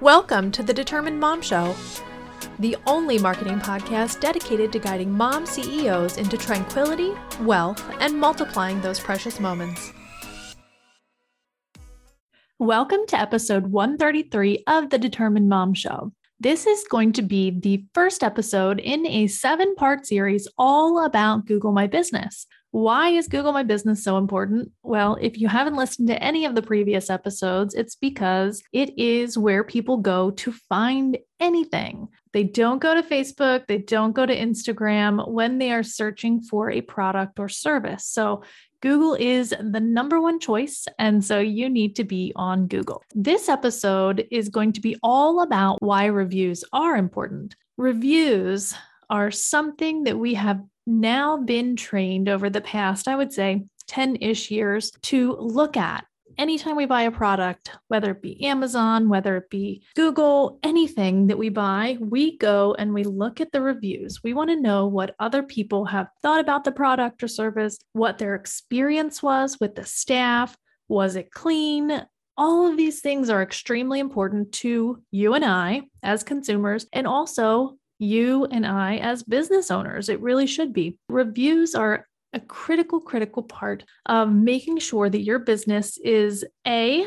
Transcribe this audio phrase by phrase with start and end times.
[0.00, 1.74] Welcome to the Determined Mom Show,
[2.60, 9.00] the only marketing podcast dedicated to guiding mom CEOs into tranquility, wealth, and multiplying those
[9.00, 9.92] precious moments.
[12.60, 16.12] Welcome to episode 133 of the Determined Mom Show.
[16.38, 21.46] This is going to be the first episode in a seven part series all about
[21.46, 22.46] Google My Business.
[22.70, 24.72] Why is Google My Business so important?
[24.82, 29.38] Well, if you haven't listened to any of the previous episodes, it's because it is
[29.38, 32.08] where people go to find anything.
[32.34, 36.70] They don't go to Facebook, they don't go to Instagram when they are searching for
[36.70, 38.04] a product or service.
[38.04, 38.42] So,
[38.80, 43.02] Google is the number one choice, and so you need to be on Google.
[43.12, 47.56] This episode is going to be all about why reviews are important.
[47.76, 48.74] Reviews
[49.10, 54.16] are something that we have now been trained over the past, I would say, 10
[54.20, 56.04] ish years to look at.
[56.38, 61.38] Anytime we buy a product, whether it be Amazon, whether it be Google, anything that
[61.38, 64.22] we buy, we go and we look at the reviews.
[64.22, 68.18] We want to know what other people have thought about the product or service, what
[68.18, 70.56] their experience was with the staff.
[70.88, 72.06] Was it clean?
[72.38, 77.76] all of these things are extremely important to you and I as consumers, and also
[77.98, 80.08] you and I as business owners.
[80.08, 80.98] It really should be.
[81.08, 87.06] Reviews are a critical, critical part of making sure that your business is A,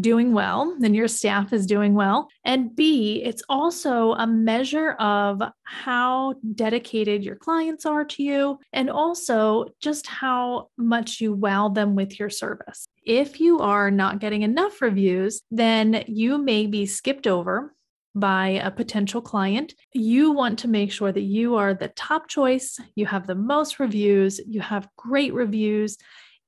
[0.00, 2.28] doing well and your staff is doing well.
[2.44, 8.90] And B, it's also a measure of how dedicated your clients are to you and
[8.90, 12.86] also just how much you wow them with your service.
[13.04, 17.74] If you are not getting enough reviews, then you may be skipped over
[18.18, 22.78] by a potential client, you want to make sure that you are the top choice,
[22.94, 25.96] you have the most reviews, you have great reviews,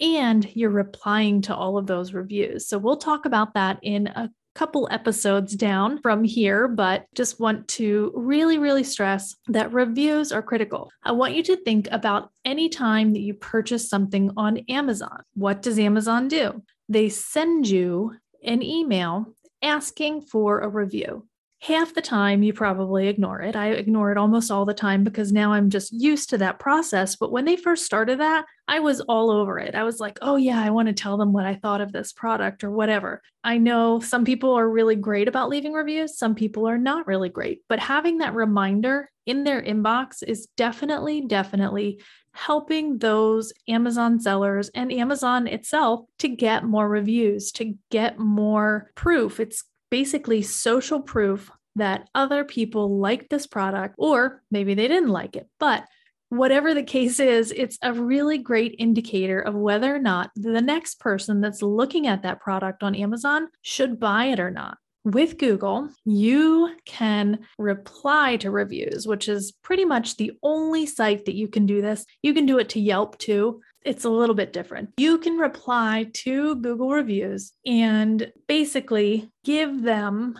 [0.00, 2.68] and you're replying to all of those reviews.
[2.68, 7.66] So we'll talk about that in a couple episodes down from here, but just want
[7.68, 10.90] to really, really stress that reviews are critical.
[11.02, 15.22] I want you to think about any time that you purchase something on Amazon.
[15.34, 16.62] What does Amazon do?
[16.88, 21.26] They send you an email asking for a review
[21.62, 23.54] half the time you probably ignore it.
[23.54, 27.14] I ignore it almost all the time because now I'm just used to that process.
[27.14, 29.76] But when they first started that, I was all over it.
[29.76, 32.12] I was like, oh, yeah, I want to tell them what I thought of this
[32.12, 33.22] product or whatever.
[33.44, 37.28] I know some people are really great about leaving reviews, some people are not really
[37.28, 37.60] great.
[37.68, 42.02] But having that reminder in their inbox is definitely, definitely
[42.34, 49.38] helping those Amazon sellers and Amazon itself to get more reviews, to get more proof.
[49.38, 49.62] It's
[49.92, 55.46] basically social proof that other people like this product, or maybe they didn't like it.
[55.60, 55.84] But
[56.30, 60.98] whatever the case is, it's a really great indicator of whether or not the next
[60.98, 64.78] person that's looking at that product on Amazon should buy it or not.
[65.04, 71.34] With Google, you can reply to reviews, which is pretty much the only site that
[71.34, 72.06] you can do this.
[72.22, 74.90] You can do it to Yelp too it's a little bit different.
[74.96, 80.38] You can reply to Google reviews and basically give them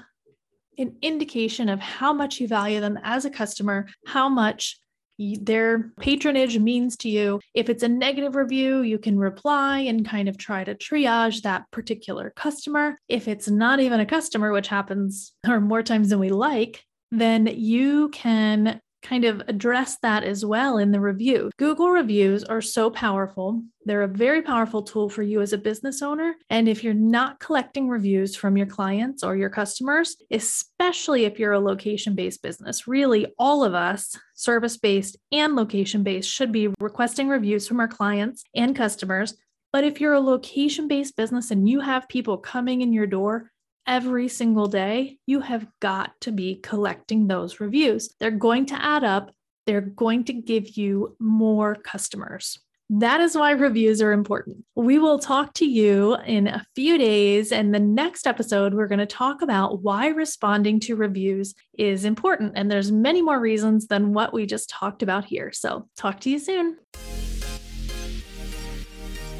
[0.78, 4.78] an indication of how much you value them as a customer, how much
[5.18, 7.40] their patronage means to you.
[7.54, 11.70] If it's a negative review, you can reply and kind of try to triage that
[11.70, 12.98] particular customer.
[13.08, 17.46] If it's not even a customer, which happens or more times than we like, then
[17.46, 21.50] you can kind of address that as well in the review.
[21.58, 23.62] Google reviews are so powerful.
[23.84, 26.36] They're a very powerful tool for you as a business owner.
[26.50, 31.52] And if you're not collecting reviews from your clients or your customers, especially if you're
[31.52, 36.68] a location based business, really all of us, service based and location based, should be
[36.80, 39.36] requesting reviews from our clients and customers.
[39.72, 43.51] But if you're a location based business and you have people coming in your door,
[43.86, 48.14] every single day, you have got to be collecting those reviews.
[48.20, 49.32] They're going to add up,
[49.66, 52.58] they're going to give you more customers.
[52.90, 54.64] That is why reviews are important.
[54.74, 57.50] We will talk to you in a few days.
[57.50, 62.52] And the next episode, we're going to talk about why responding to reviews is important.
[62.54, 65.52] And there's many more reasons than what we just talked about here.
[65.52, 66.76] So talk to you soon.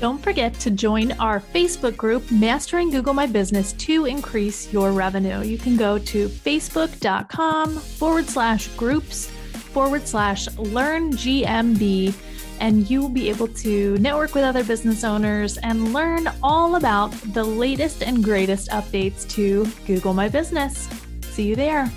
[0.03, 5.43] Don't forget to join our Facebook group, Mastering Google My Business, to increase your revenue.
[5.43, 12.13] You can go to facebook.com forward slash groups forward slash learn GMB,
[12.59, 17.13] and you will be able to network with other business owners and learn all about
[17.33, 20.89] the latest and greatest updates to Google My Business.
[21.31, 21.89] See you there.